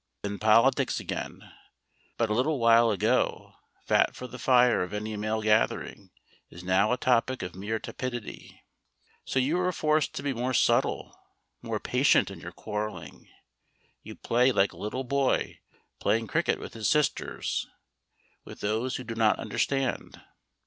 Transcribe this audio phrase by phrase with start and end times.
[0.23, 1.43] Then politics again,
[2.17, 3.53] but a little while ago
[3.85, 6.09] fat for the fire of any male gathering,
[6.49, 8.59] is now a topic of mere tepidity.
[9.25, 11.15] So you are forced to be more subtle,
[11.61, 13.27] more patient in your quarrelling.
[14.01, 15.59] You play like a little boy
[15.99, 17.67] playing cricket with his sisters,
[18.43, 20.19] with those who do not understand.